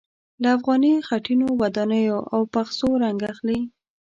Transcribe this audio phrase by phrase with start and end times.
[0.41, 3.59] له افغاني خټينو ودانیو او پخڅو رنګ اخلي.